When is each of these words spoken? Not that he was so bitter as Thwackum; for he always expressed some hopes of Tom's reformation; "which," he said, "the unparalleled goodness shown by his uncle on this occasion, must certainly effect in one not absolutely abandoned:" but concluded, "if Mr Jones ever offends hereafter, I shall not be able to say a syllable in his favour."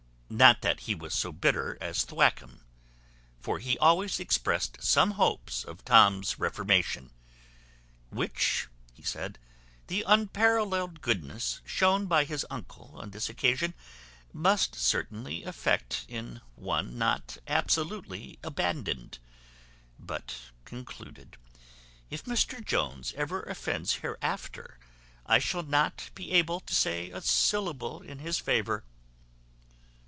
Not 0.33 0.61
that 0.61 0.79
he 0.87 0.95
was 0.95 1.13
so 1.13 1.33
bitter 1.33 1.77
as 1.81 2.05
Thwackum; 2.05 2.61
for 3.41 3.59
he 3.59 3.77
always 3.79 4.17
expressed 4.17 4.81
some 4.81 5.11
hopes 5.11 5.65
of 5.65 5.83
Tom's 5.83 6.39
reformation; 6.39 7.11
"which," 8.11 8.69
he 8.93 9.03
said, 9.03 9.37
"the 9.87 10.05
unparalleled 10.07 11.01
goodness 11.01 11.59
shown 11.65 12.05
by 12.05 12.23
his 12.23 12.45
uncle 12.49 12.91
on 12.95 13.11
this 13.11 13.27
occasion, 13.27 13.73
must 14.31 14.73
certainly 14.73 15.43
effect 15.43 16.05
in 16.07 16.39
one 16.55 16.97
not 16.97 17.37
absolutely 17.45 18.39
abandoned:" 18.41 19.19
but 19.99 20.37
concluded, 20.63 21.35
"if 22.09 22.23
Mr 22.23 22.63
Jones 22.65 23.13
ever 23.17 23.43
offends 23.43 23.95
hereafter, 23.95 24.79
I 25.25 25.39
shall 25.39 25.63
not 25.63 26.09
be 26.15 26.31
able 26.31 26.61
to 26.61 26.73
say 26.73 27.11
a 27.11 27.19
syllable 27.19 28.01
in 28.01 28.19
his 28.19 28.39
favour." 28.39 28.85